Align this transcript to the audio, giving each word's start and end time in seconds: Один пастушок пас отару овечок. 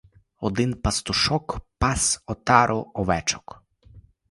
Один 0.47 0.71
пастушок 0.83 1.45
пас 1.79 2.03
отару 2.31 2.81
овечок. 2.99 3.45